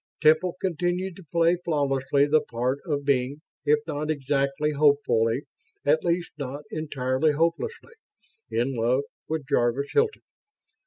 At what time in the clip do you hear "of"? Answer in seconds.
2.87-3.05